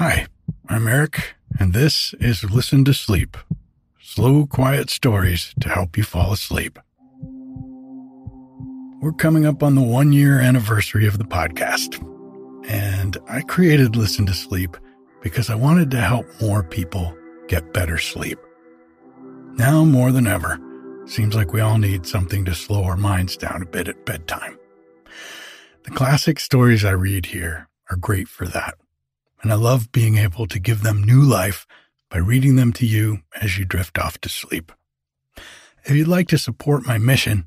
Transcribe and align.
Hi, 0.00 0.26
I'm 0.66 0.88
Eric, 0.88 1.34
and 1.58 1.74
this 1.74 2.14
is 2.14 2.42
Listen 2.42 2.86
to 2.86 2.94
Sleep 2.94 3.36
slow, 4.00 4.46
quiet 4.46 4.88
stories 4.88 5.54
to 5.60 5.68
help 5.68 5.98
you 5.98 6.04
fall 6.04 6.32
asleep. 6.32 6.78
We're 9.02 9.12
coming 9.12 9.44
up 9.44 9.62
on 9.62 9.74
the 9.74 9.82
one 9.82 10.14
year 10.14 10.40
anniversary 10.40 11.06
of 11.06 11.18
the 11.18 11.24
podcast, 11.24 12.02
and 12.66 13.18
I 13.28 13.42
created 13.42 13.94
Listen 13.94 14.24
to 14.24 14.32
Sleep 14.32 14.74
because 15.20 15.50
I 15.50 15.54
wanted 15.54 15.90
to 15.90 16.00
help 16.00 16.24
more 16.40 16.62
people 16.62 17.14
get 17.46 17.74
better 17.74 17.98
sleep. 17.98 18.38
Now 19.52 19.84
more 19.84 20.12
than 20.12 20.26
ever, 20.26 20.58
seems 21.04 21.34
like 21.34 21.52
we 21.52 21.60
all 21.60 21.76
need 21.76 22.06
something 22.06 22.46
to 22.46 22.54
slow 22.54 22.84
our 22.84 22.96
minds 22.96 23.36
down 23.36 23.60
a 23.60 23.66
bit 23.66 23.86
at 23.86 24.06
bedtime. 24.06 24.58
The 25.82 25.90
classic 25.90 26.40
stories 26.40 26.86
I 26.86 26.92
read 26.92 27.26
here 27.26 27.68
are 27.90 27.98
great 27.98 28.28
for 28.28 28.46
that, 28.46 28.76
and 29.42 29.52
I 29.52 29.56
love 29.56 29.92
being 29.92 30.16
able 30.16 30.46
to 30.46 30.58
give 30.58 30.82
them 30.82 31.02
new 31.02 31.22
life 31.22 31.66
by 32.10 32.18
reading 32.18 32.56
them 32.56 32.72
to 32.74 32.86
you 32.86 33.20
as 33.40 33.58
you 33.58 33.64
drift 33.64 33.98
off 33.98 34.18
to 34.20 34.28
sleep. 34.28 34.72
If 35.84 35.96
you'd 35.96 36.08
like 36.08 36.28
to 36.28 36.38
support 36.38 36.86
my 36.86 36.98
mission, 36.98 37.46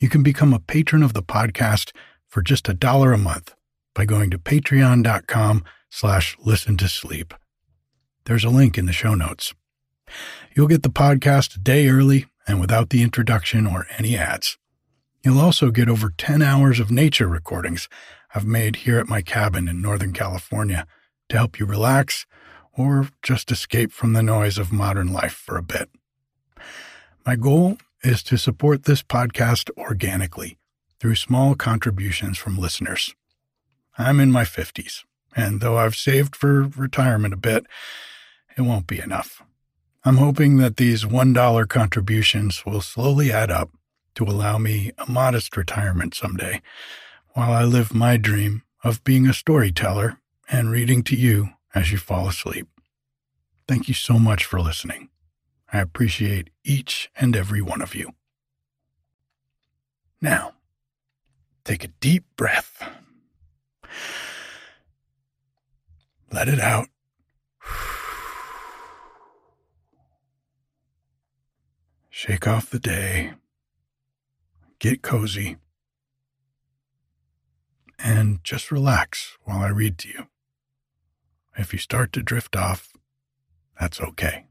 you 0.00 0.08
can 0.08 0.22
become 0.22 0.52
a 0.52 0.60
patron 0.60 1.02
of 1.02 1.12
the 1.12 1.22
podcast 1.22 1.92
for 2.26 2.42
just 2.42 2.68
a 2.68 2.74
dollar 2.74 3.12
a 3.12 3.18
month 3.18 3.54
by 3.94 4.04
going 4.04 4.30
to 4.30 4.38
patreon.com 4.38 5.64
slash 5.90 6.36
listen 6.40 6.76
to 6.78 6.88
sleep. 6.88 7.34
There's 8.24 8.44
a 8.44 8.50
link 8.50 8.76
in 8.76 8.86
the 8.86 8.92
show 8.92 9.14
notes. 9.14 9.54
You'll 10.54 10.68
get 10.68 10.82
the 10.82 10.90
podcast 10.90 11.56
a 11.56 11.60
day 11.60 11.88
early 11.88 12.26
and 12.46 12.60
without 12.60 12.90
the 12.90 13.02
introduction 13.02 13.66
or 13.66 13.86
any 13.98 14.16
ads. 14.16 14.58
You'll 15.24 15.40
also 15.40 15.70
get 15.70 15.88
over 15.88 16.12
10 16.16 16.42
hours 16.42 16.80
of 16.80 16.90
nature 16.90 17.28
recordings 17.28 17.88
I've 18.34 18.46
made 18.46 18.76
here 18.76 18.98
at 18.98 19.08
my 19.08 19.22
cabin 19.22 19.68
in 19.68 19.82
Northern 19.82 20.12
California 20.12 20.86
to 21.28 21.36
help 21.36 21.58
you 21.58 21.66
relax 21.66 22.26
or 22.72 23.08
just 23.22 23.50
escape 23.50 23.92
from 23.92 24.12
the 24.12 24.22
noise 24.22 24.58
of 24.58 24.72
modern 24.72 25.12
life 25.12 25.32
for 25.32 25.56
a 25.56 25.62
bit. 25.62 25.90
My 27.26 27.36
goal 27.36 27.78
is 28.02 28.22
to 28.24 28.38
support 28.38 28.84
this 28.84 29.02
podcast 29.02 29.70
organically 29.76 30.56
through 31.00 31.16
small 31.16 31.54
contributions 31.54 32.38
from 32.38 32.56
listeners. 32.56 33.14
I'm 33.98 34.20
in 34.20 34.30
my 34.30 34.44
50s, 34.44 35.04
and 35.34 35.60
though 35.60 35.76
I've 35.76 35.96
saved 35.96 36.36
for 36.36 36.62
retirement 36.62 37.34
a 37.34 37.38
bit, 37.38 37.66
it 38.56 38.62
won't 38.62 38.86
be 38.86 39.00
enough. 39.00 39.42
I'm 40.04 40.16
hoping 40.16 40.58
that 40.58 40.76
these 40.76 41.04
$1 41.04 41.68
contributions 41.68 42.64
will 42.64 42.80
slowly 42.80 43.32
add 43.32 43.50
up 43.50 43.70
to 44.14 44.24
allow 44.24 44.58
me 44.58 44.92
a 44.98 45.10
modest 45.10 45.56
retirement 45.56 46.14
someday 46.14 46.62
while 47.34 47.52
I 47.52 47.64
live 47.64 47.92
my 47.92 48.16
dream 48.16 48.62
of 48.82 49.04
being 49.04 49.26
a 49.26 49.34
storyteller 49.34 50.18
and 50.50 50.70
reading 50.70 51.02
to 51.04 51.16
you 51.16 51.50
as 51.74 51.92
you 51.92 51.98
fall 51.98 52.28
asleep. 52.28 52.68
Thank 53.66 53.88
you 53.88 53.94
so 53.94 54.18
much 54.18 54.44
for 54.44 54.60
listening. 54.60 55.10
I 55.70 55.80
appreciate 55.80 56.50
each 56.64 57.10
and 57.16 57.36
every 57.36 57.60
one 57.60 57.82
of 57.82 57.94
you. 57.94 58.12
Now, 60.20 60.54
take 61.64 61.84
a 61.84 61.88
deep 61.88 62.24
breath. 62.36 62.82
Let 66.32 66.48
it 66.48 66.60
out. 66.60 66.88
Shake 72.08 72.48
off 72.48 72.70
the 72.70 72.80
day. 72.80 73.34
Get 74.78 75.02
cozy. 75.02 75.58
And 77.98 78.42
just 78.42 78.70
relax 78.72 79.36
while 79.44 79.60
I 79.60 79.68
read 79.68 79.98
to 79.98 80.08
you. 80.08 80.26
If 81.58 81.72
you 81.72 81.80
start 81.80 82.12
to 82.12 82.22
drift 82.22 82.54
off, 82.54 82.92
that's 83.80 84.00
okay. 84.00 84.46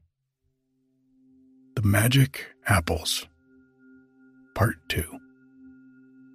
The 1.74 1.80
Magic 1.80 2.44
Apples, 2.66 3.26
Part 4.54 4.76
2. 4.90 5.18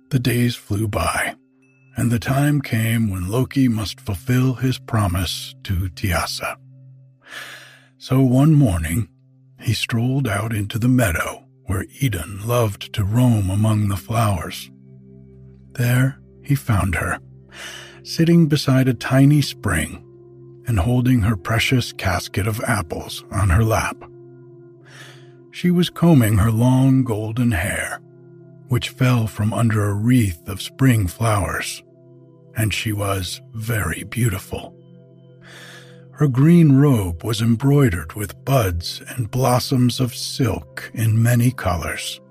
The 0.09 0.17
days 0.17 0.55
flew 0.55 0.87
by, 0.87 1.35
and 1.95 2.09
the 2.09 2.17
time 2.17 2.59
came 2.59 3.11
when 3.11 3.29
Loki 3.29 3.67
must 3.67 4.01
fulfill 4.01 4.55
his 4.55 4.79
promise 4.79 5.53
to 5.63 5.89
Thiasse. 5.89 6.55
So 7.99 8.21
one 8.21 8.55
morning, 8.55 9.09
he 9.59 9.75
strolled 9.75 10.27
out 10.27 10.55
into 10.55 10.79
the 10.79 10.87
meadow 10.87 11.45
where 11.67 11.85
Idun 12.01 12.47
loved 12.47 12.93
to 12.93 13.03
roam 13.03 13.51
among 13.51 13.89
the 13.89 13.95
flowers. 13.95 14.71
There 15.73 16.19
he 16.43 16.55
found 16.55 16.95
her, 16.95 17.19
sitting 18.01 18.47
beside 18.47 18.87
a 18.87 18.95
tiny 18.95 19.43
spring 19.43 20.03
and 20.67 20.79
holding 20.79 21.21
her 21.21 21.35
precious 21.35 21.91
casket 21.93 22.47
of 22.47 22.61
apples 22.61 23.23
on 23.31 23.49
her 23.49 23.63
lap. 23.63 23.97
She 25.51 25.71
was 25.71 25.89
combing 25.89 26.37
her 26.37 26.51
long 26.51 27.03
golden 27.03 27.51
hair, 27.51 28.01
which 28.67 28.89
fell 28.89 29.27
from 29.27 29.53
under 29.53 29.83
a 29.83 29.93
wreath 29.93 30.47
of 30.47 30.61
spring 30.61 31.07
flowers, 31.07 31.83
and 32.55 32.73
she 32.73 32.91
was 32.91 33.41
very 33.53 34.03
beautiful. 34.03 34.75
Her 36.11 36.27
green 36.27 36.77
robe 36.77 37.23
was 37.23 37.41
embroidered 37.41 38.13
with 38.13 38.45
buds 38.45 39.01
and 39.09 39.31
blossoms 39.31 39.99
of 39.99 40.15
silk 40.15 40.91
in 40.93 41.21
many 41.21 41.51
colors, 41.51 42.21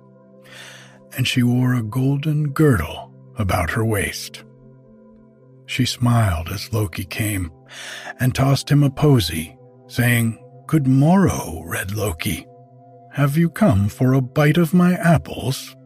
and 1.17 1.26
she 1.26 1.43
wore 1.43 1.75
a 1.75 1.82
golden 1.82 2.50
girdle 2.50 3.12
about 3.37 3.70
her 3.70 3.85
waist. 3.85 4.44
She 5.67 5.85
smiled 5.85 6.49
as 6.49 6.73
Loki 6.73 7.05
came 7.05 7.50
and 8.21 8.35
tossed 8.35 8.71
him 8.71 8.83
a 8.83 8.91
posy, 8.91 9.57
saying, 9.87 10.39
Good 10.67 10.87
morrow, 10.87 11.63
Red 11.65 11.95
Loki. 11.95 12.47
Have 13.13 13.37
you 13.37 13.51
come 13.51 13.89
for 13.89 14.15
a 14.15 14.23
bite 14.23 14.57
of 14.57 14.73
my 14.73 14.95
apples? 14.95 15.77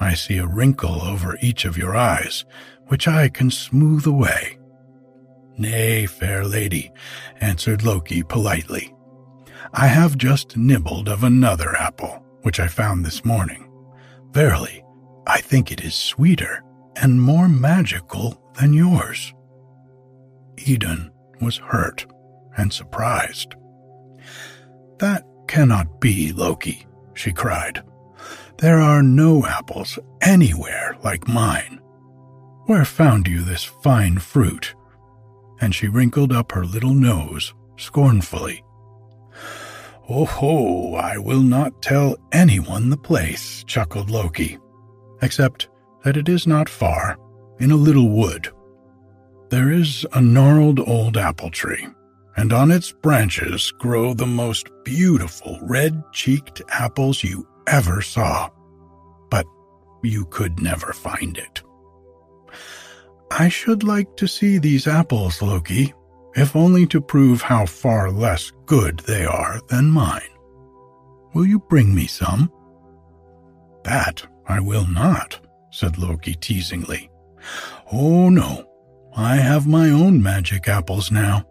I 0.00 0.14
see 0.14 0.38
a 0.38 0.46
wrinkle 0.46 1.00
over 1.00 1.38
each 1.40 1.64
of 1.64 1.78
your 1.78 1.96
eyes, 1.96 2.44
which 2.88 3.08
I 3.08 3.28
can 3.28 3.50
smooth 3.50 4.06
away. 4.06 4.58
Nay, 5.56 6.04
fair 6.06 6.44
lady, 6.44 6.92
answered 7.40 7.84
Loki 7.84 8.22
politely. 8.22 8.92
I 9.72 9.86
have 9.86 10.18
just 10.18 10.56
nibbled 10.56 11.08
of 11.08 11.24
another 11.24 11.74
apple, 11.76 12.22
which 12.42 12.60
I 12.60 12.68
found 12.68 13.04
this 13.04 13.24
morning. 13.24 13.70
Verily, 14.32 14.84
I 15.26 15.40
think 15.40 15.72
it 15.72 15.82
is 15.82 15.94
sweeter 15.94 16.62
and 16.96 17.22
more 17.22 17.48
magical 17.48 18.52
than 18.60 18.72
yours. 18.74 19.32
Idun 20.58 21.10
was 21.40 21.58
hurt 21.58 22.06
and 22.56 22.72
surprised. 22.72 23.54
That 24.98 25.24
cannot 25.48 26.00
be, 26.00 26.32
Loki, 26.32 26.86
she 27.14 27.32
cried. 27.32 27.82
There 28.58 28.80
are 28.80 29.02
no 29.02 29.44
apples 29.46 29.98
anywhere 30.22 30.96
like 31.02 31.28
mine. 31.28 31.80
Where 32.66 32.84
found 32.84 33.26
you 33.28 33.42
this 33.42 33.64
fine 33.64 34.18
fruit? 34.18 34.74
And 35.60 35.74
she 35.74 35.88
wrinkled 35.88 36.32
up 36.32 36.52
her 36.52 36.64
little 36.64 36.94
nose 36.94 37.52
scornfully. 37.76 38.64
Oh 40.08 40.24
ho, 40.24 40.94
I 40.94 41.18
will 41.18 41.42
not 41.42 41.82
tell 41.82 42.16
anyone 42.32 42.90
the 42.90 42.96
place, 42.96 43.64
chuckled 43.64 44.10
Loki, 44.10 44.58
except 45.22 45.68
that 46.04 46.16
it 46.16 46.28
is 46.28 46.46
not 46.46 46.68
far, 46.68 47.18
in 47.58 47.70
a 47.70 47.76
little 47.76 48.10
wood. 48.10 48.50
There 49.54 49.70
is 49.70 50.04
a 50.12 50.20
gnarled 50.20 50.80
old 50.80 51.16
apple 51.16 51.48
tree, 51.48 51.86
and 52.36 52.52
on 52.52 52.72
its 52.72 52.90
branches 52.90 53.70
grow 53.78 54.12
the 54.12 54.26
most 54.26 54.68
beautiful 54.84 55.60
red 55.62 56.02
cheeked 56.12 56.60
apples 56.70 57.22
you 57.22 57.46
ever 57.68 58.02
saw. 58.02 58.50
But 59.30 59.46
you 60.02 60.24
could 60.24 60.60
never 60.60 60.92
find 60.92 61.38
it. 61.38 61.62
I 63.30 63.48
should 63.48 63.84
like 63.84 64.16
to 64.16 64.26
see 64.26 64.58
these 64.58 64.88
apples, 64.88 65.40
Loki, 65.40 65.94
if 66.34 66.56
only 66.56 66.84
to 66.88 67.00
prove 67.00 67.40
how 67.40 67.64
far 67.64 68.10
less 68.10 68.50
good 68.66 68.98
they 69.06 69.24
are 69.24 69.60
than 69.68 69.88
mine. 69.88 70.34
Will 71.32 71.46
you 71.46 71.60
bring 71.60 71.94
me 71.94 72.08
some? 72.08 72.50
That 73.84 74.26
I 74.48 74.58
will 74.58 74.88
not, 74.88 75.38
said 75.70 75.96
Loki 75.96 76.34
teasingly. 76.34 77.08
Oh 77.92 78.28
no, 78.30 78.66
I 79.16 79.36
have 79.36 79.66
my 79.66 79.90
own 79.90 80.22
magic 80.22 80.68
apples 80.68 81.10
now, 81.10 81.44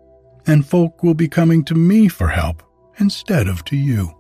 and 0.45 0.65
folk 0.65 1.04
will 1.04 1.13
be 1.13 1.27
coming 1.27 1.63
to 1.65 1.75
me 1.75 2.07
for 2.07 2.27
help 2.27 2.62
instead 3.00 3.48
of 3.48 3.63
to 3.65 3.75
you. 3.75 4.12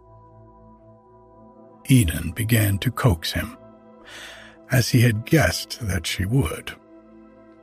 Idun 1.89 2.31
began 2.31 2.77
to 2.79 2.91
coax 2.91 3.33
him, 3.33 3.57
as 4.71 4.89
he 4.89 5.01
had 5.01 5.25
guessed 5.25 5.79
that 5.81 6.07
she 6.07 6.25
would. 6.25 6.73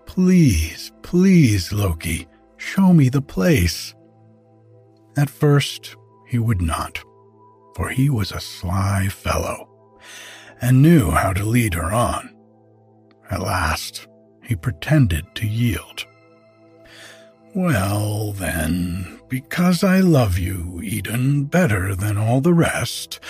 Please, 0.04 0.92
please, 1.02 1.72
Loki, 1.72 2.28
Show 2.60 2.92
me 2.92 3.08
the 3.08 3.22
place. 3.22 3.94
At 5.16 5.30
first, 5.30 5.96
he 6.28 6.38
would 6.38 6.60
not, 6.60 7.02
for 7.74 7.88
he 7.88 8.10
was 8.10 8.32
a 8.32 8.38
sly 8.38 9.08
fellow 9.08 9.66
and 10.60 10.82
knew 10.82 11.10
how 11.10 11.32
to 11.32 11.42
lead 11.42 11.72
her 11.72 11.90
on. 11.90 12.36
At 13.30 13.40
last, 13.40 14.06
he 14.50 14.56
pretended 14.56 15.24
to 15.32 15.46
yield. 15.46 16.04
Well, 17.54 18.32
then, 18.32 19.20
because 19.28 19.84
I 19.84 20.00
love 20.00 20.38
you, 20.38 20.80
Idun, 20.82 21.44
better 21.44 21.94
than 21.94 22.18
all 22.18 22.40
the 22.40 22.52
rest, 22.52 23.20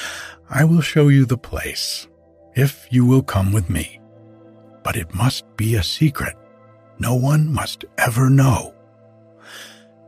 I 0.48 0.64
will 0.64 0.80
show 0.80 1.08
you 1.08 1.26
the 1.26 1.36
place, 1.36 2.08
if 2.56 2.86
you 2.88 3.04
will 3.04 3.22
come 3.22 3.52
with 3.52 3.68
me. 3.68 4.00
But 4.82 4.96
it 4.96 5.14
must 5.14 5.44
be 5.58 5.74
a 5.74 5.82
secret. 5.82 6.36
No 6.98 7.14
one 7.14 7.52
must 7.52 7.84
ever 7.98 8.30
know. 8.30 8.74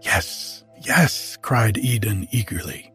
Yes, 0.00 0.64
yes, 0.81 1.37
cried 1.43 1.76
Idun 1.76 2.26
eagerly. 2.32 2.91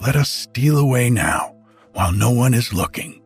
Let 0.00 0.14
us 0.14 0.30
steal 0.30 0.78
away 0.78 1.10
now, 1.10 1.56
while 1.92 2.12
no 2.12 2.30
one 2.30 2.54
is 2.54 2.72
looking. 2.72 3.20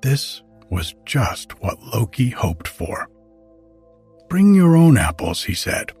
This 0.00 0.40
was 0.70 0.94
just 1.04 1.60
what 1.60 1.80
Loki 1.94 2.30
hoped 2.30 2.68
for. 2.68 3.08
Bring 4.28 4.54
your 4.54 4.76
own 4.76 4.96
apples, 4.96 5.44
he 5.44 5.54
said. 5.54 5.92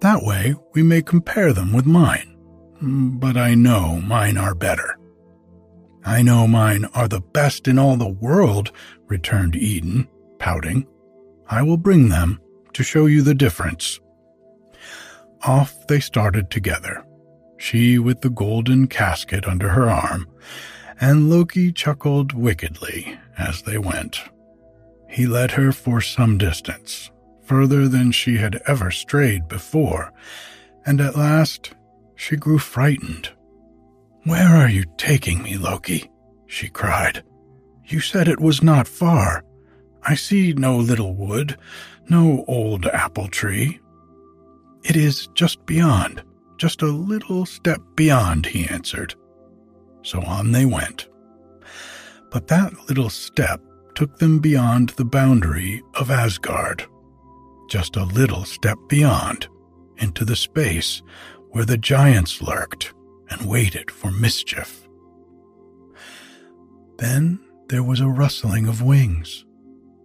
That 0.00 0.22
way 0.22 0.54
we 0.74 0.82
may 0.82 1.02
compare 1.02 1.52
them 1.52 1.72
with 1.72 1.86
mine. 1.86 2.36
But 2.80 3.36
I 3.36 3.54
know 3.54 4.00
mine 4.00 4.36
are 4.36 4.54
better. 4.54 4.98
I 6.04 6.22
know 6.22 6.46
mine 6.46 6.86
are 6.94 7.08
the 7.08 7.20
best 7.20 7.68
in 7.68 7.78
all 7.78 7.96
the 7.96 8.08
world, 8.08 8.72
returned 9.06 9.56
Idun, 9.56 10.08
pouting. 10.38 10.86
I 11.48 11.62
will 11.62 11.76
bring 11.76 12.08
them 12.08 12.40
to 12.74 12.82
show 12.82 13.06
you 13.06 13.22
the 13.22 13.34
difference. 13.34 14.00
Off 15.42 15.86
they 15.86 16.00
started 16.00 16.50
together, 16.50 17.04
she 17.58 17.98
with 17.98 18.20
the 18.20 18.30
golden 18.30 18.86
casket 18.86 19.46
under 19.46 19.68
her 19.68 19.88
arm, 19.88 20.28
and 21.00 21.30
Loki 21.30 21.72
chuckled 21.72 22.32
wickedly 22.32 23.18
as 23.36 23.62
they 23.62 23.78
went. 23.78 24.20
He 25.08 25.26
led 25.26 25.52
her 25.52 25.72
for 25.72 26.00
some 26.00 26.38
distance, 26.38 27.10
further 27.44 27.88
than 27.88 28.12
she 28.12 28.36
had 28.36 28.60
ever 28.66 28.90
strayed 28.90 29.48
before, 29.48 30.12
and 30.84 31.00
at 31.00 31.16
last 31.16 31.74
she 32.14 32.36
grew 32.36 32.58
frightened. 32.58 33.30
Where 34.24 34.56
are 34.56 34.68
you 34.68 34.84
taking 34.96 35.42
me, 35.42 35.56
Loki? 35.56 36.10
she 36.46 36.68
cried. 36.68 37.22
You 37.86 38.00
said 38.00 38.28
it 38.28 38.40
was 38.40 38.62
not 38.62 38.86
far. 38.88 39.44
I 40.02 40.14
see 40.14 40.52
no 40.52 40.76
little 40.76 41.14
wood, 41.14 41.56
no 42.08 42.44
old 42.46 42.86
apple 42.86 43.28
tree, 43.28 43.80
it 44.84 44.96
is 44.96 45.28
just 45.34 45.64
beyond, 45.66 46.22
just 46.56 46.82
a 46.82 46.86
little 46.86 47.44
step 47.44 47.80
beyond, 47.94 48.46
he 48.46 48.66
answered. 48.68 49.14
So 50.02 50.22
on 50.22 50.52
they 50.52 50.64
went. 50.64 51.08
But 52.30 52.48
that 52.48 52.88
little 52.88 53.10
step 53.10 53.60
took 53.94 54.18
them 54.18 54.38
beyond 54.38 54.90
the 54.90 55.04
boundary 55.04 55.82
of 55.94 56.10
Asgard, 56.10 56.86
just 57.68 57.96
a 57.96 58.04
little 58.04 58.44
step 58.44 58.78
beyond, 58.88 59.48
into 59.98 60.24
the 60.24 60.36
space 60.36 61.02
where 61.50 61.64
the 61.64 61.78
giants 61.78 62.40
lurked 62.40 62.94
and 63.30 63.48
waited 63.48 63.90
for 63.90 64.10
mischief. 64.10 64.86
Then 66.98 67.40
there 67.68 67.82
was 67.82 68.00
a 68.00 68.08
rustling 68.08 68.66
of 68.66 68.82
wings, 68.82 69.44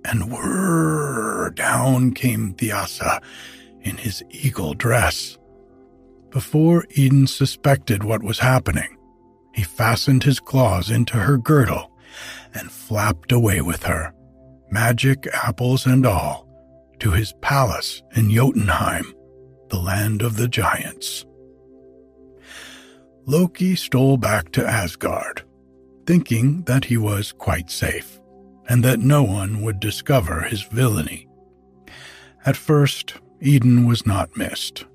and 0.05 0.31
whirr 0.31 1.51
down 1.51 2.13
came 2.13 2.53
Thiasse 2.53 3.21
in 3.81 3.97
his 3.97 4.23
eagle 4.31 4.73
dress. 4.73 5.37
Before 6.29 6.85
Idun 6.97 7.27
suspected 7.27 8.03
what 8.03 8.23
was 8.23 8.39
happening, 8.39 8.97
he 9.53 9.63
fastened 9.63 10.23
his 10.23 10.39
claws 10.39 10.89
into 10.89 11.17
her 11.17 11.37
girdle 11.37 11.91
and 12.53 12.71
flapped 12.71 13.31
away 13.31 13.61
with 13.61 13.83
her, 13.83 14.13
magic 14.69 15.27
apples 15.33 15.85
and 15.85 16.05
all, 16.05 16.47
to 16.99 17.11
his 17.11 17.33
palace 17.41 18.01
in 18.15 18.29
Jotunheim, 18.29 19.13
the 19.69 19.79
land 19.79 20.21
of 20.21 20.37
the 20.37 20.47
giants. 20.47 21.25
Loki 23.25 23.75
stole 23.75 24.17
back 24.17 24.51
to 24.51 24.65
Asgard, 24.65 25.43
thinking 26.05 26.63
that 26.63 26.85
he 26.85 26.97
was 26.97 27.31
quite 27.31 27.69
safe 27.69 28.19
and 28.67 28.83
that 28.83 28.99
no 28.99 29.23
one 29.23 29.61
would 29.61 29.79
discover 29.79 30.41
his 30.41 30.63
villainy. 30.63 31.27
At 32.45 32.57
first, 32.57 33.15
Idun 33.41 33.85
was 33.85 34.05
not 34.05 34.35
missed. 34.37 34.85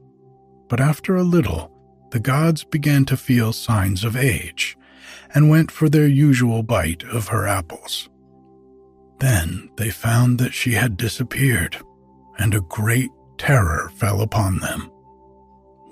But 0.68 0.80
after 0.80 1.16
a 1.16 1.22
little, 1.22 1.72
the 2.10 2.20
gods 2.20 2.64
began 2.64 3.04
to 3.06 3.16
feel 3.16 3.52
signs 3.52 4.04
of 4.04 4.16
age 4.16 4.76
and 5.34 5.50
went 5.50 5.70
for 5.70 5.88
their 5.88 6.06
usual 6.06 6.62
bite 6.62 7.04
of 7.04 7.28
her 7.28 7.46
apples. 7.46 8.08
Then 9.18 9.70
they 9.76 9.90
found 9.90 10.38
that 10.38 10.54
she 10.54 10.72
had 10.72 10.96
disappeared, 10.96 11.76
and 12.38 12.54
a 12.54 12.60
great 12.62 13.10
terror 13.36 13.90
fell 13.96 14.20
upon 14.20 14.58
them. 14.58 14.90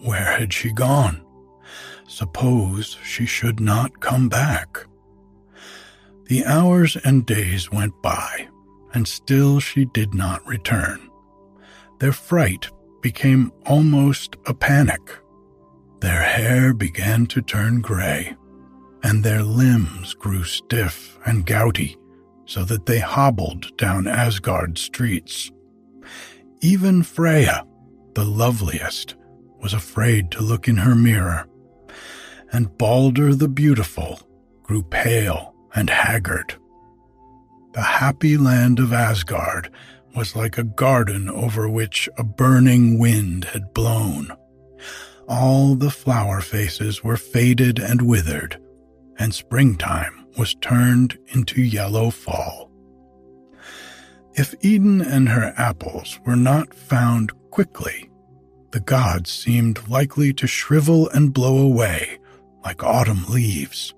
Where 0.04 0.38
had 0.38 0.52
she 0.52 0.72
gone? 0.72 1.24
Suppose 2.06 2.96
she 3.04 3.26
should 3.26 3.60
not 3.60 4.00
come 4.00 4.28
back. 4.28 4.86
The 6.26 6.44
hours 6.44 6.96
and 7.04 7.26
days 7.26 7.70
went 7.70 8.00
by, 8.02 8.48
and 8.94 9.06
still 9.06 9.60
she 9.60 9.84
did 9.84 10.14
not 10.14 10.46
return. 10.46 11.10
Their 11.98 12.12
fright 12.12 12.68
became 13.02 13.52
almost 13.66 14.36
a 14.46 14.54
panic. 14.54 15.00
Their 16.06 16.22
hair 16.22 16.72
began 16.72 17.26
to 17.26 17.42
turn 17.42 17.80
gray, 17.80 18.36
and 19.02 19.24
their 19.24 19.42
limbs 19.42 20.14
grew 20.14 20.44
stiff 20.44 21.18
and 21.26 21.44
gouty 21.44 21.96
so 22.44 22.62
that 22.66 22.86
they 22.86 23.00
hobbled 23.00 23.76
down 23.76 24.06
Asgard 24.06 24.78
streets. 24.78 25.50
Even 26.60 27.02
Freya, 27.02 27.66
the 28.14 28.24
loveliest, 28.24 29.16
was 29.60 29.74
afraid 29.74 30.30
to 30.30 30.42
look 30.42 30.68
in 30.68 30.76
her 30.76 30.94
mirror, 30.94 31.48
and 32.52 32.78
Balder 32.78 33.34
the 33.34 33.48
Beautiful 33.48 34.20
grew 34.62 34.84
pale 34.84 35.56
and 35.74 35.90
haggard. 35.90 36.54
The 37.72 37.82
happy 37.82 38.36
land 38.36 38.78
of 38.78 38.92
Asgard 38.92 39.72
was 40.14 40.36
like 40.36 40.56
a 40.56 40.62
garden 40.62 41.28
over 41.28 41.68
which 41.68 42.08
a 42.16 42.22
burning 42.22 42.96
wind 42.96 43.46
had 43.46 43.74
blown. 43.74 44.30
All 45.28 45.74
the 45.74 45.90
flower 45.90 46.40
faces 46.40 47.02
were 47.02 47.16
faded 47.16 47.78
and 47.78 48.02
withered, 48.02 48.60
and 49.18 49.34
springtime 49.34 50.26
was 50.38 50.54
turned 50.54 51.18
into 51.28 51.60
yellow 51.60 52.10
fall. 52.10 52.70
If 54.34 54.54
Idun 54.62 55.00
and 55.00 55.30
her 55.30 55.52
apples 55.56 56.20
were 56.24 56.36
not 56.36 56.74
found 56.74 57.32
quickly, 57.50 58.10
the 58.70 58.80
gods 58.80 59.32
seemed 59.32 59.88
likely 59.88 60.32
to 60.34 60.46
shrivel 60.46 61.08
and 61.08 61.32
blow 61.32 61.56
away 61.58 62.18
like 62.62 62.84
autumn 62.84 63.24
leaves. 63.28 63.94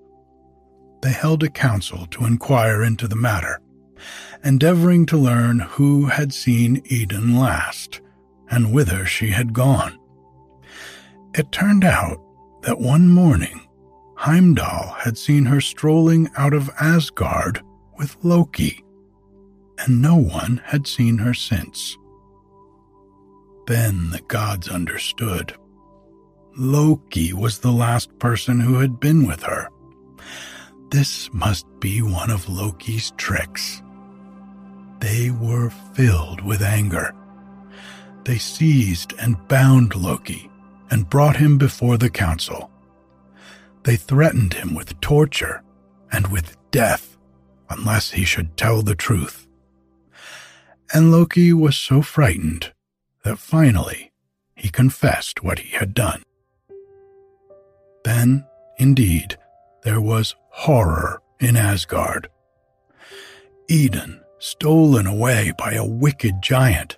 They 1.01 1.11
held 1.11 1.43
a 1.43 1.49
council 1.49 2.07
to 2.07 2.25
inquire 2.25 2.83
into 2.83 3.07
the 3.07 3.15
matter, 3.15 3.59
endeavoring 4.43 5.05
to 5.07 5.17
learn 5.17 5.59
who 5.59 6.05
had 6.05 6.33
seen 6.33 6.81
Idun 6.89 7.35
last 7.35 8.01
and 8.49 8.73
whither 8.73 9.05
she 9.05 9.31
had 9.31 9.53
gone. 9.53 9.98
It 11.39 11.53
turned 11.53 11.85
out 11.85 12.21
that 12.63 12.81
one 12.81 13.07
morning 13.07 13.65
Heimdall 14.17 14.93
had 14.97 15.17
seen 15.17 15.45
her 15.45 15.61
strolling 15.61 16.29
out 16.35 16.53
of 16.53 16.69
Asgard 16.81 17.61
with 17.97 18.17
Loki, 18.23 18.83
and 19.77 20.01
no 20.01 20.17
one 20.17 20.61
had 20.65 20.85
seen 20.85 21.19
her 21.19 21.33
since. 21.33 21.97
Then 23.67 24.09
the 24.09 24.19
gods 24.27 24.67
understood. 24.67 25.55
Loki 26.57 27.31
was 27.31 27.59
the 27.59 27.71
last 27.71 28.19
person 28.19 28.59
who 28.59 28.79
had 28.79 28.99
been 28.99 29.25
with 29.25 29.43
her. 29.43 29.69
This 30.91 31.29
must 31.31 31.65
be 31.79 32.01
one 32.01 32.31
of 32.31 32.49
Loki's 32.49 33.13
tricks. 33.15 33.81
They 34.99 35.29
were 35.29 35.69
filled 35.93 36.41
with 36.41 36.61
anger. 36.61 37.15
They 38.25 38.39
seized 38.39 39.13
and 39.17 39.47
bound 39.47 39.95
Loki 39.95 40.49
and 40.89 41.09
brought 41.09 41.37
him 41.37 41.57
before 41.57 41.97
the 41.97 42.09
council. 42.09 42.71
They 43.83 43.95
threatened 43.95 44.53
him 44.53 44.73
with 44.73 44.99
torture 45.01 45.63
and 46.11 46.27
with 46.27 46.57
death 46.71 47.17
unless 47.69 48.11
he 48.11 48.25
should 48.25 48.57
tell 48.57 48.81
the 48.81 48.95
truth. 48.95 49.47
And 50.93 51.11
Loki 51.11 51.53
was 51.53 51.77
so 51.77 52.01
frightened 52.01 52.73
that 53.23 53.37
finally 53.37 54.11
he 54.55 54.69
confessed 54.69 55.43
what 55.43 55.59
he 55.59 55.77
had 55.77 55.93
done. 55.93 56.23
Then, 58.03 58.45
indeed, 58.77 59.37
there 59.83 60.01
was 60.01 60.35
horror 60.49 61.21
in 61.39 61.55
Asgard. 61.55 62.29
Idun 63.69 64.21
stolen 64.39 65.05
away 65.05 65.53
by 65.57 65.73
a 65.73 65.85
wicked 65.85 66.41
giant. 66.41 66.97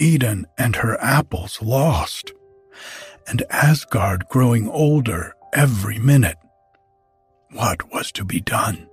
Idun 0.00 0.46
and 0.56 0.76
her 0.76 1.00
apples 1.00 1.60
lost. 1.60 2.32
And 3.26 3.42
Asgard 3.50 4.28
growing 4.28 4.68
older 4.68 5.34
every 5.52 5.98
minute. 5.98 6.38
What 7.52 7.92
was 7.92 8.10
to 8.12 8.24
be 8.24 8.40
done? 8.40 8.88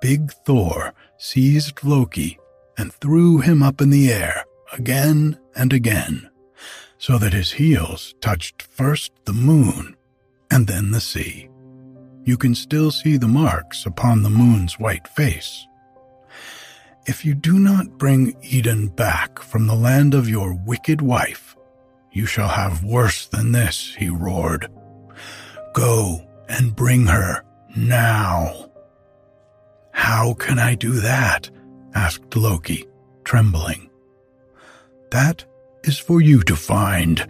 Big 0.00 0.32
Thor 0.44 0.94
seized 1.18 1.82
Loki 1.82 2.38
and 2.78 2.92
threw 2.92 3.38
him 3.38 3.62
up 3.62 3.80
in 3.80 3.90
the 3.90 4.12
air 4.12 4.44
again 4.72 5.38
and 5.54 5.72
again, 5.72 6.28
so 6.98 7.18
that 7.18 7.32
his 7.32 7.52
heels 7.52 8.14
touched 8.20 8.62
first 8.62 9.12
the 9.24 9.32
moon 9.32 9.96
and 10.50 10.66
then 10.66 10.90
the 10.90 11.00
sea. 11.00 11.48
You 12.24 12.36
can 12.36 12.54
still 12.54 12.90
see 12.90 13.16
the 13.16 13.28
marks 13.28 13.86
upon 13.86 14.22
the 14.22 14.30
moon's 14.30 14.78
white 14.78 15.08
face. 15.08 15.66
If 17.06 17.24
you 17.24 17.34
do 17.34 17.58
not 17.58 17.98
bring 17.98 18.36
Idun 18.42 18.88
back 18.88 19.40
from 19.40 19.66
the 19.66 19.76
land 19.76 20.12
of 20.12 20.28
your 20.28 20.52
wicked 20.52 21.00
wife, 21.00 21.55
you 22.16 22.24
shall 22.24 22.48
have 22.48 22.82
worse 22.82 23.26
than 23.26 23.52
this, 23.52 23.94
he 23.98 24.08
roared. 24.08 24.68
Go 25.74 26.26
and 26.48 26.74
bring 26.74 27.04
her 27.04 27.44
now. 27.76 28.70
How 29.92 30.32
can 30.32 30.58
I 30.58 30.76
do 30.76 30.92
that? 31.00 31.50
asked 31.94 32.34
Loki, 32.34 32.86
trembling. 33.24 33.90
That 35.10 35.44
is 35.84 35.98
for 35.98 36.22
you 36.22 36.42
to 36.44 36.56
find, 36.56 37.28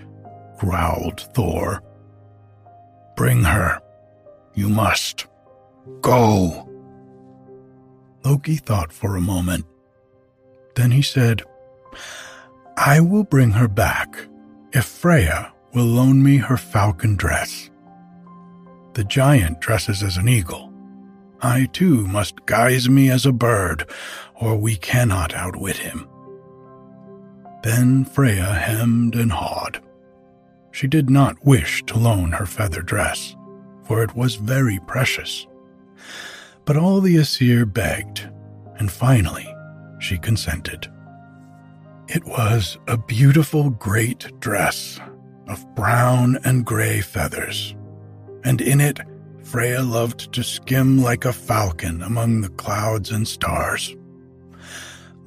growled 0.57 1.21
Thor. 1.35 1.83
Bring 3.17 3.43
her. 3.43 3.81
You 4.55 4.69
must. 4.69 5.27
Go. 6.01 6.71
Loki 8.25 8.57
thought 8.57 8.93
for 8.93 9.17
a 9.17 9.21
moment. 9.21 9.67
Then 10.77 10.93
he 10.93 11.03
said, 11.03 11.43
I 12.77 13.01
will 13.01 13.25
bring 13.25 13.51
her 13.51 13.67
back 13.67 14.29
if 14.77 14.85
Freya 14.85 15.51
will 15.73 15.87
loan 15.87 16.23
me 16.23 16.37
her 16.37 16.59
falcon 16.59 17.17
dress. 17.17 17.71
The 18.93 19.05
giant 19.05 19.59
dresses 19.59 20.03
as 20.03 20.19
an 20.19 20.29
eagle. 20.29 20.71
I 21.41 21.71
too 21.73 22.07
must 22.07 22.45
guise 22.45 22.87
me 22.87 23.09
as 23.09 23.25
a 23.25 23.33
bird, 23.33 23.89
or 24.35 24.55
we 24.55 24.77
cannot 24.77 25.33
outwit 25.33 25.79
him. 25.79 26.07
Then 27.63 28.05
Freya 28.05 28.45
hemmed 28.45 29.15
and 29.15 29.33
hawed. 29.33 29.83
She 30.73 30.87
did 30.87 31.09
not 31.09 31.43
wish 31.43 31.83
to 31.87 31.99
loan 31.99 32.33
her 32.33 32.47
feather 32.47 32.83
dress, 32.83 33.35
for 33.85 34.03
it 34.03 34.15
was 34.15 34.35
very 34.35 34.79
precious. 34.87 35.47
But 36.67 36.77
all 36.77 37.01
the 37.01 37.17
Aesir 37.17 37.65
begged, 37.65 38.29
and 38.77 38.93
finally 38.93 39.49
she 40.01 40.19
consented. 40.19 40.87
It 42.09 42.25
was 42.25 42.79
a 42.87 42.97
beautiful 42.97 43.71
great 43.71 44.41
dress 44.41 45.01
of 45.49 45.75
brown 45.75 46.39
and 46.45 46.65
gray 46.65 47.01
feathers, 47.01 47.75
and 48.45 48.61
in 48.61 48.81
it 48.81 49.01
Freya 49.43 49.83
loved 49.83 50.33
to 50.33 50.43
skim 50.43 51.03
like 51.03 51.25
a 51.25 51.33
falcon 51.33 52.03
among 52.03 52.41
the 52.41 52.49
clouds 52.51 53.11
and 53.11 53.27
stars. 53.27 53.95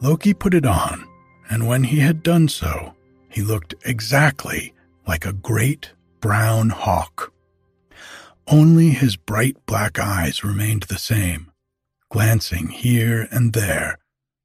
Loki 0.01 0.33
put 0.33 0.53
it 0.53 0.65
on 0.65 1.09
and 1.49 1.67
when 1.67 1.83
he 1.83 1.99
had 1.99 2.21
done 2.21 2.47
so, 2.47 2.93
he 3.27 3.41
looked 3.41 3.73
exactly 3.83 4.73
like 5.07 5.25
a 5.25 5.33
great 5.33 5.91
brown 6.21 6.69
hawk. 6.69 7.33
Only 8.47 8.91
his 8.91 9.15
bright 9.15 9.57
black 9.65 9.99
eyes 9.99 10.43
remained 10.43 10.83
the 10.83 10.99
same, 10.99 11.51
glancing 12.09 12.67
here 12.67 13.27
and 13.31 13.53
there 13.53 13.97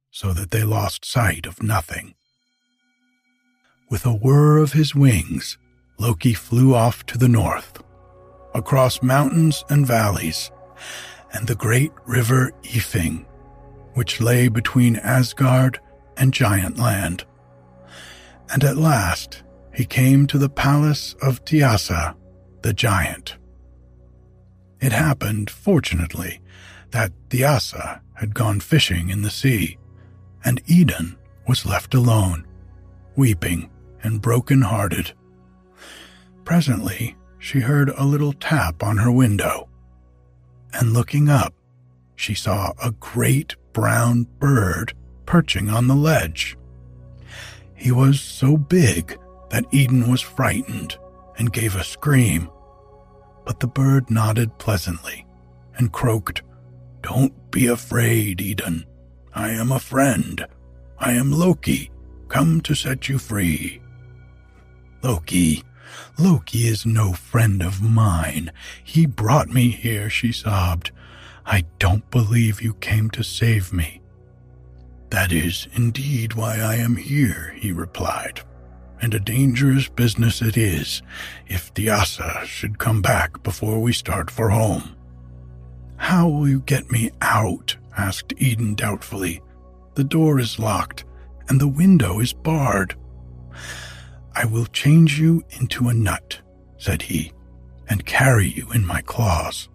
so 0.09 0.33
that 0.33 0.51
they 0.51 0.63
lost 0.63 1.05
sight 1.05 1.45
of 1.45 1.61
nothing. 1.61 2.15
With 3.87 4.05
a 4.05 4.13
whir 4.13 4.57
of 4.57 4.73
his 4.73 4.95
wings, 4.95 5.59
Loki 5.99 6.33
flew 6.33 6.73
off 6.73 7.05
to 7.05 7.19
the 7.19 7.29
north, 7.29 7.83
across 8.55 9.03
mountains 9.03 9.63
and 9.69 9.85
valleys, 9.85 10.49
and 11.33 11.47
the 11.47 11.55
great 11.55 11.91
river 12.07 12.51
Ifing, 12.63 13.25
which 13.93 14.19
lay 14.19 14.47
between 14.47 14.95
Asgard 14.95 15.79
and 16.17 16.33
giant 16.33 16.79
land. 16.79 17.25
And 18.51 18.63
at 18.63 18.75
last 18.75 19.43
he 19.73 19.85
came 19.85 20.25
to 20.27 20.39
the 20.39 20.49
palace 20.49 21.15
of 21.21 21.45
Thiasse, 21.45 22.15
the 22.63 22.73
giant. 22.73 23.37
It 24.81 24.93
happened, 24.93 25.51
fortunately, 25.51 26.41
that 26.89 27.11
Thiasse 27.29 28.01
had 28.15 28.33
gone 28.33 28.61
fishing 28.61 29.09
in 29.09 29.21
the 29.21 29.29
sea, 29.29 29.77
and 30.43 30.61
Idun 30.67 31.17
was 31.47 31.67
left 31.67 31.93
alone, 31.93 32.47
weeping 33.15 33.69
and 34.05 34.21
broken 34.21 34.61
hearted. 34.61 35.13
Presently, 36.43 37.15
she 37.39 37.59
heard 37.59 37.89
a 37.89 38.05
little 38.05 38.33
tap 38.33 38.83
on 38.83 38.97
her 38.97 39.11
window, 39.11 39.67
and 40.73 40.93
looking 40.93 41.27
up, 41.27 41.55
she 42.15 42.35
saw 42.35 42.71
a 42.81 42.91
great 42.91 43.55
brown 43.73 44.27
bird 44.39 44.93
perching 45.25 45.69
on 45.69 45.87
the 45.87 45.95
ledge. 45.95 46.55
He 47.73 47.91
was 47.91 48.21
so 48.21 48.57
big 48.57 49.17
that 49.49 49.65
Idun 49.73 50.09
was 50.09 50.21
frightened 50.21 50.97
and 51.37 51.51
gave 51.51 51.75
a 51.75 51.83
scream. 51.83 52.49
But 53.43 53.59
the 53.59 53.67
bird 53.67 54.09
nodded 54.11 54.57
pleasantly 54.59 55.25
and 55.77 55.91
croaked, 55.91 56.43
Don't 57.01 57.33
be 57.51 57.67
afraid, 57.67 58.39
Idun. 58.39 58.85
I 59.33 59.49
am 59.49 59.71
a 59.71 59.79
friend. 59.79 60.45
I 60.99 61.13
am 61.13 61.31
Loki, 61.31 61.91
come 62.27 62.61
to 62.61 62.75
set 62.75 63.09
you 63.09 63.17
free. 63.17 63.81
Loki, 65.05 65.61
Loki 66.17 66.67
is 66.67 66.83
no 66.83 67.13
friend 67.13 67.61
of 67.61 67.79
mine. 67.79 68.51
He 68.83 69.05
brought 69.05 69.49
me 69.49 69.69
here, 69.69 70.09
she 70.09 70.31
sobbed. 70.31 70.89
I 71.45 71.65
don't 71.77 72.09
believe 72.09 72.59
you 72.59 72.73
came 72.73 73.11
to 73.11 73.23
save 73.23 73.71
me. 73.71 74.01
That 75.11 75.31
is 75.31 75.67
indeed 75.73 76.33
why 76.33 76.57
I 76.57 76.77
am 76.77 76.95
here, 76.95 77.53
he 77.55 77.71
replied, 77.71 78.41
and 78.99 79.13
a 79.13 79.19
dangerous 79.19 79.87
business 79.89 80.41
it 80.41 80.57
is 80.57 81.03
if 81.45 81.71
Thiasse 81.75 82.45
should 82.45 82.79
come 82.79 83.03
back 83.03 83.43
before 83.43 83.79
we 83.79 83.93
start 83.93 84.31
for 84.31 84.49
home. 84.49 84.95
How 85.97 86.27
will 86.27 86.49
you 86.49 86.61
get 86.61 86.89
me 86.89 87.11
out? 87.21 87.77
asked 87.95 88.33
Idun 88.41 88.73
doubtfully. 88.73 89.39
The 89.93 90.03
door 90.03 90.39
is 90.39 90.57
locked, 90.57 91.05
and 91.47 91.61
the 91.61 91.67
window 91.67 92.19
is 92.21 92.33
barred. 92.33 92.95
I 94.35 94.45
will 94.45 94.65
change 94.65 95.19
you 95.19 95.43
into 95.51 95.87
a 95.87 95.93
nut, 95.93 96.39
said 96.77 97.03
he, 97.03 97.31
and 97.87 98.05
carry 98.05 98.47
you 98.47 98.69
in 98.73 98.85
my 98.85 99.01
claws. 99.01 99.69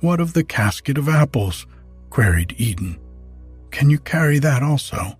What 0.00 0.18
of 0.18 0.32
the 0.32 0.44
casket 0.44 0.96
of 0.96 1.08
apples? 1.08 1.66
queried 2.08 2.56
Idun. 2.58 2.98
Can 3.70 3.90
you 3.90 3.98
carry 3.98 4.38
that 4.38 4.62
also? 4.62 5.18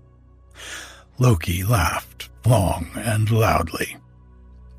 Loki 1.19 1.63
laughed 1.63 2.31
long 2.47 2.89
and 2.95 3.31
loudly. 3.31 3.97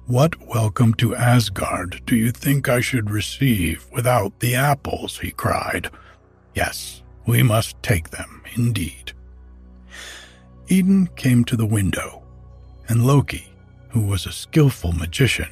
What 0.08 0.48
welcome 0.48 0.94
to 0.96 1.16
Asgard 1.16 2.02
do 2.06 2.16
you 2.16 2.32
think 2.32 2.70
I 2.70 2.80
should 2.80 3.12
receive 3.12 3.86
without 3.92 4.40
the 4.40 4.56
apples? 4.56 5.20
he 5.20 5.32
cried. 5.32 5.92
Yes, 6.56 7.04
we 7.28 7.44
must 7.44 7.82
take 7.84 8.10
them, 8.10 8.42
indeed. 8.56 9.12
Idun 10.70 11.10
came 11.16 11.44
to 11.46 11.56
the 11.56 11.66
window, 11.66 12.24
and 12.88 13.06
Loki, 13.06 13.48
who 13.98 14.06
was 14.06 14.28
a 14.28 14.32
skilful 14.32 14.92
magician, 14.92 15.50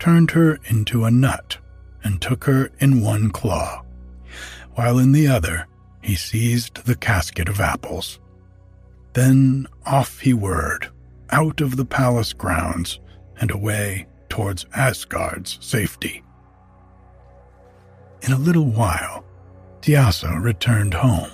turned 0.00 0.32
her 0.32 0.58
into 0.64 1.04
a 1.04 1.10
nut 1.12 1.56
and 2.02 2.20
took 2.20 2.42
her 2.42 2.72
in 2.80 3.00
one 3.00 3.30
claw, 3.30 3.84
while 4.74 4.98
in 4.98 5.12
the 5.12 5.28
other 5.28 5.64
he 6.02 6.16
seized 6.16 6.84
the 6.86 6.96
casket 6.96 7.48
of 7.48 7.60
apples. 7.60 8.18
Then 9.12 9.68
off 9.86 10.18
he 10.18 10.34
whirred, 10.34 10.88
out 11.30 11.60
of 11.60 11.76
the 11.76 11.84
palace 11.84 12.32
grounds 12.32 12.98
and 13.40 13.52
away 13.52 14.08
towards 14.28 14.66
Asgard's 14.74 15.56
safety. 15.60 16.24
In 18.22 18.32
a 18.32 18.38
little 18.38 18.66
while, 18.66 19.24
Thiasse 19.82 20.42
returned 20.42 20.94
home, 20.94 21.30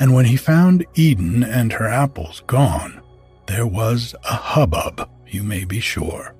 and 0.00 0.12
when 0.12 0.24
he 0.24 0.36
found 0.36 0.84
Idun 0.96 1.44
and 1.44 1.72
her 1.74 1.86
apples 1.86 2.42
gone, 2.48 3.00
there 3.46 3.66
was 3.66 4.12
a 4.24 4.34
hubbub, 4.34 5.08
you 5.28 5.42
may 5.42 5.64
be 5.64 5.80
sure. 5.80 6.34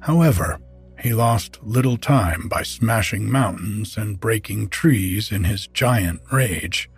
However, 0.00 0.58
he 1.00 1.12
lost 1.12 1.58
little 1.62 1.96
time 1.96 2.48
by 2.48 2.62
smashing 2.62 3.30
mountains 3.30 3.96
and 3.96 4.20
breaking 4.20 4.68
trees 4.68 5.32
in 5.32 5.44
his 5.44 5.66
giant 5.66 6.20
rage. 6.30 6.88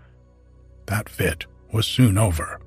That 0.87 1.09
fit 1.09 1.47
was 1.73 1.87
soon 1.87 2.19
over. 2.19 2.61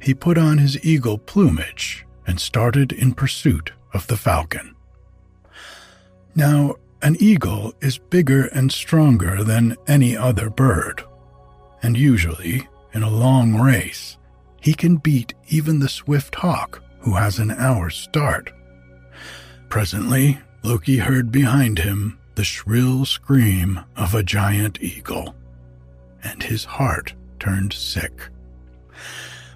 He 0.00 0.14
put 0.14 0.38
on 0.38 0.58
his 0.58 0.82
eagle 0.84 1.18
plumage 1.18 2.06
and 2.26 2.40
started 2.40 2.92
in 2.92 3.14
pursuit 3.14 3.72
of 3.92 4.06
the 4.06 4.16
falcon. 4.16 4.74
Now, 6.34 6.76
an 7.02 7.16
eagle 7.20 7.74
is 7.80 7.98
bigger 7.98 8.46
and 8.46 8.72
stronger 8.72 9.44
than 9.44 9.76
any 9.86 10.16
other 10.16 10.50
bird, 10.50 11.04
and 11.82 11.96
usually, 11.96 12.68
in 12.92 13.02
a 13.02 13.10
long 13.10 13.54
race, 13.60 14.16
he 14.60 14.74
can 14.74 14.96
beat 14.96 15.34
even 15.48 15.78
the 15.78 15.88
swift 15.88 16.34
hawk 16.36 16.82
who 17.00 17.14
has 17.14 17.38
an 17.38 17.50
hour's 17.50 17.96
start. 17.96 18.52
Presently, 19.68 20.38
Loki 20.62 20.98
heard 20.98 21.30
behind 21.30 21.78
him 21.78 22.18
the 22.34 22.44
shrill 22.44 23.04
scream 23.04 23.80
of 23.96 24.14
a 24.14 24.22
giant 24.22 24.80
eagle, 24.80 25.34
and 26.22 26.42
his 26.42 26.64
heart 26.64 27.14
turned 27.38 27.72
sick. 27.72 28.28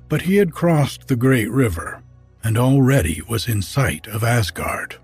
But 0.09 0.23
he 0.23 0.37
had 0.37 0.53
crossed 0.53 1.09
the 1.09 1.17
great 1.17 1.51
river 1.51 2.03
and 2.45 2.59
already 2.59 3.23
was 3.29 3.49
in 3.49 3.63
sight 3.63 4.07
of 4.07 4.25
Asgard. 4.25 4.97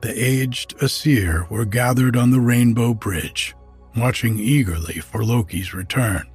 The 0.00 0.12
aged 0.24 0.74
Aesir 0.80 1.46
were 1.50 1.64
gathered 1.64 2.16
on 2.16 2.30
the 2.30 2.40
Rainbow 2.40 2.94
Bridge, 2.94 3.54
watching 3.96 4.38
eagerly 4.38 5.00
for 5.00 5.24
Loki's 5.24 5.74
return. 5.74 6.26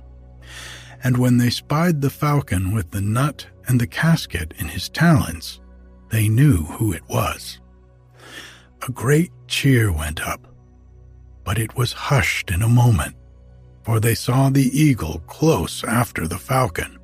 And 1.03 1.17
when 1.17 1.37
they 1.37 1.49
spied 1.49 2.01
the 2.01 2.09
falcon 2.09 2.73
with 2.73 2.91
the 2.91 3.01
nut 3.01 3.47
and 3.71 3.79
the 3.79 3.87
casket 3.87 4.53
in 4.57 4.67
his 4.67 4.89
talons, 4.89 5.61
they 6.09 6.27
knew 6.27 6.57
who 6.57 6.91
it 6.91 7.07
was. 7.07 7.61
A 8.85 8.91
great 8.91 9.31
cheer 9.47 9.93
went 9.93 10.27
up, 10.27 10.45
but 11.45 11.57
it 11.57 11.73
was 11.77 11.93
hushed 11.93 12.51
in 12.51 12.61
a 12.63 12.67
moment, 12.67 13.15
for 13.83 14.01
they 14.01 14.13
saw 14.13 14.49
the 14.49 14.77
eagle 14.77 15.19
close 15.25 15.85
after 15.85 16.27
the 16.27 16.37
falcon, 16.37 16.99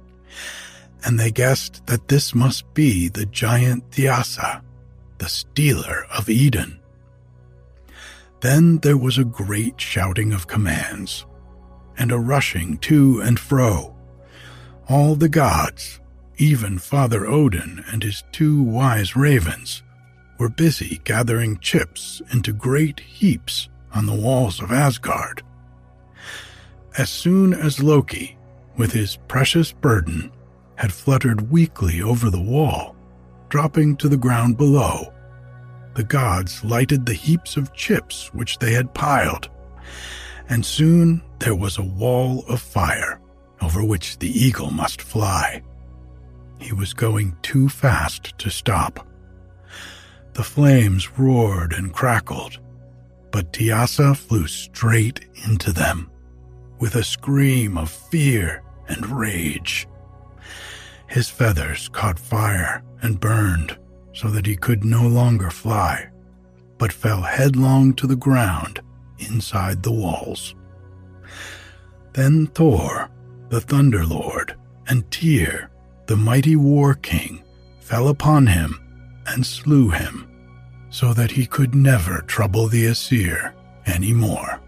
and 1.05 1.17
they 1.17 1.31
guessed 1.31 1.85
that 1.85 2.09
this 2.09 2.35
must 2.35 2.73
be 2.73 3.07
the 3.07 3.27
giant 3.27 3.89
Thiasse, 3.91 4.61
the 5.19 5.29
stealer 5.29 6.05
of 6.17 6.27
Idun. 6.29 6.81
Then 8.41 8.79
there 8.79 8.97
was 8.97 9.17
a 9.17 9.23
great 9.23 9.79
shouting 9.79 10.33
of 10.33 10.47
commands, 10.47 11.25
and 11.97 12.11
a 12.11 12.19
rushing 12.19 12.77
to 12.79 13.21
and 13.21 13.39
fro. 13.39 13.95
All 14.89 15.15
the 15.15 15.29
gods, 15.29 16.01
even 16.37 16.77
Father 16.77 17.25
Odin 17.25 17.83
and 17.91 18.03
his 18.03 18.23
two 18.31 18.61
wise 18.61 19.15
ravens, 19.15 19.83
were 20.37 20.49
busy 20.49 21.01
gathering 21.03 21.57
chips 21.59 22.21
into 22.31 22.53
great 22.53 22.99
heaps 22.99 23.69
on 23.93 24.05
the 24.05 24.13
walls 24.13 24.61
of 24.61 24.71
Asgard. 24.71 25.41
As 26.97 27.09
soon 27.09 27.53
as 27.53 27.81
Loki, 27.81 28.37
with 28.77 28.91
his 28.91 29.17
precious 29.27 29.71
burden, 29.71 30.31
had 30.75 30.93
fluttered 30.93 31.49
weakly 31.49 32.01
over 32.01 32.29
the 32.29 32.41
wall, 32.41 32.95
dropping 33.49 33.95
to 33.97 34.07
the 34.07 34.17
ground 34.17 34.57
below, 34.57 35.13
the 35.95 36.03
gods 36.03 36.63
lighted 36.63 37.05
the 37.05 37.13
heaps 37.13 37.57
of 37.57 37.73
chips 37.73 38.31
which 38.33 38.59
they 38.59 38.73
had 38.73 38.93
piled, 38.93 39.49
and 40.49 40.63
soon 40.63 41.23
there 41.39 41.55
was 41.55 41.77
a 41.77 41.83
wall 41.83 42.45
of 42.47 42.61
fire 42.61 43.19
over 43.61 43.83
which 43.83 44.19
the 44.19 44.29
eagle 44.29 44.69
must 44.69 45.01
fly. 45.01 45.63
He 46.59 46.73
was 46.73 46.93
going 46.93 47.37
too 47.41 47.69
fast 47.69 48.37
to 48.39 48.49
stop. 48.49 49.07
The 50.33 50.43
flames 50.43 51.17
roared 51.17 51.73
and 51.73 51.93
crackled, 51.93 52.59
but 53.31 53.53
Thiasse 53.53 54.15
flew 54.15 54.47
straight 54.47 55.25
into 55.45 55.71
them 55.71 56.09
with 56.79 56.95
a 56.95 57.03
scream 57.03 57.77
of 57.77 57.89
fear 57.89 58.63
and 58.87 59.05
rage. 59.07 59.87
His 61.07 61.29
feathers 61.29 61.89
caught 61.89 62.19
fire 62.19 62.83
and 63.01 63.19
burned 63.19 63.77
so 64.13 64.29
that 64.29 64.45
he 64.45 64.55
could 64.55 64.83
no 64.83 65.07
longer 65.07 65.49
fly, 65.49 66.09
but 66.77 66.91
fell 66.91 67.21
headlong 67.21 67.93
to 67.95 68.07
the 68.07 68.15
ground 68.15 68.81
inside 69.19 69.83
the 69.83 69.91
walls. 69.91 70.55
Then 72.13 72.47
Thor, 72.47 73.09
the 73.49 73.61
Thunder 73.61 74.05
Lord, 74.05 74.55
and 74.87 75.09
Tyr, 75.11 75.69
the 76.07 76.17
mighty 76.17 76.55
war 76.55 76.93
king, 76.93 77.43
fell 77.79 78.07
upon 78.07 78.47
him 78.47 78.79
and 79.27 79.45
slew 79.45 79.89
him 79.89 80.27
so 80.89 81.13
that 81.13 81.31
he 81.31 81.45
could 81.45 81.75
never 81.75 82.21
trouble 82.21 82.67
the 82.67 82.85
Aesir 82.87 83.53
any 83.85 84.13
more. 84.13 84.59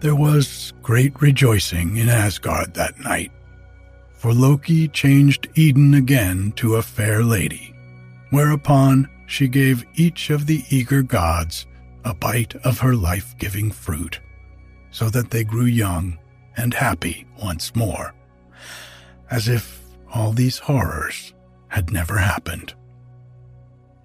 There 0.00 0.16
was 0.16 0.72
great 0.82 1.20
rejoicing 1.22 1.96
in 1.96 2.08
Asgard 2.08 2.74
that 2.74 2.98
night, 3.00 3.30
for 4.12 4.34
Loki 4.34 4.88
changed 4.88 5.48
Idun 5.56 5.94
again 5.94 6.52
to 6.56 6.76
a 6.76 6.82
fair 6.82 7.22
lady, 7.22 7.72
whereupon 8.30 9.08
she 9.26 9.48
gave 9.48 9.86
each 9.94 10.30
of 10.30 10.46
the 10.46 10.64
eager 10.70 11.02
gods 11.02 11.66
a 12.04 12.12
bite 12.12 12.54
of 12.64 12.80
her 12.80 12.94
life 12.94 13.36
giving 13.38 13.70
fruit, 13.70 14.20
so 14.90 15.08
that 15.08 15.30
they 15.30 15.44
grew 15.44 15.66
young 15.66 16.18
and 16.56 16.74
happy 16.74 17.26
once 17.40 17.74
more, 17.76 18.12
as 19.32 19.48
if 19.48 19.80
all 20.12 20.30
these 20.32 20.58
horrors 20.58 21.32
had 21.68 21.90
never 21.90 22.18
happened. 22.18 22.74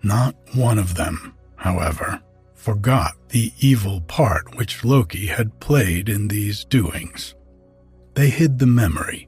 Not 0.02 0.36
one 0.56 0.80
of 0.80 0.96
them, 0.96 1.36
however, 1.58 2.22
forgot 2.54 3.14
the 3.28 3.52
evil 3.60 4.00
part 4.00 4.56
which 4.56 4.86
Loki 4.86 5.26
had 5.26 5.60
played 5.60 6.08
in 6.08 6.30
these 6.30 6.64
doings. 6.64 7.36
They 8.14 8.30
hid 8.30 8.58
the 8.58 8.68
memory, 8.68 9.28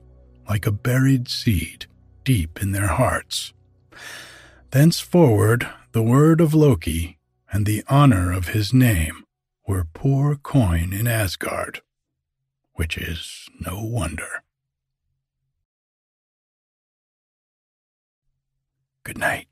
like 0.50 0.66
a 0.66 0.72
buried 0.72 1.28
seed, 1.28 1.86
deep 2.24 2.62
in 2.62 2.72
their 2.72 2.88
hearts. 2.88 3.52
Thenceforward, 4.72 5.68
the 5.92 6.02
word 6.02 6.40
of 6.40 6.54
Loki 6.54 7.18
and 7.52 7.66
the 7.66 7.84
honor 7.90 8.32
of 8.32 8.50
his 8.50 8.74
name 8.74 9.26
were 9.68 9.86
poor 9.94 10.38
coin 10.38 10.94
in 10.94 11.08
Asgard, 11.08 11.82
which 12.76 12.98
is 12.98 13.50
no 13.60 13.84
wonder. 13.84 14.44
Good 19.10 19.18
night. 19.18 19.48